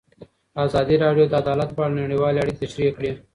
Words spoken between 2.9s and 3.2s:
کړي.